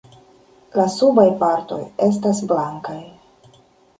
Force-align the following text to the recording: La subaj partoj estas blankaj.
La 0.79 0.85
subaj 0.93 1.25
partoj 1.43 1.79
estas 2.07 2.41
blankaj. 2.53 2.99